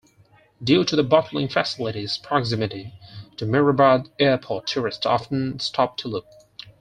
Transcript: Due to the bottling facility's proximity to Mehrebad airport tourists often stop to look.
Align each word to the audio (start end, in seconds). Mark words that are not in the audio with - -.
Due 0.63 0.83
to 0.83 0.95
the 0.95 1.03
bottling 1.03 1.47
facility's 1.47 2.17
proximity 2.17 2.91
to 3.37 3.45
Mehrebad 3.45 4.09
airport 4.17 4.65
tourists 4.65 5.05
often 5.05 5.59
stop 5.59 5.95
to 5.97 6.07
look. 6.07 6.25